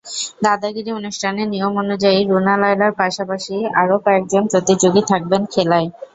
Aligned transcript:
দাদাগিরি 0.41 0.91
অনুষ্ঠানের 0.93 1.47
নিয়ম 1.47 1.73
অনুযায়ী 1.83 2.19
রুনা 2.23 2.55
লায়লার 2.61 2.93
পাশাপাশি 3.01 3.53
আরও 3.81 3.95
কয়েকজন 4.05 4.43
প্রতিযোগী 4.51 5.01
থাকবেন 5.11 5.41
খেলায়। 5.53 5.87